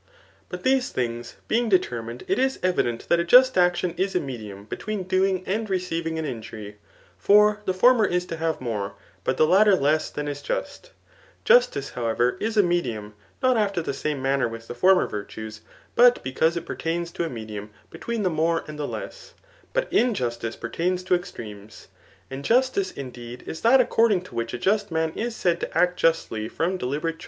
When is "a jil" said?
3.19-3.53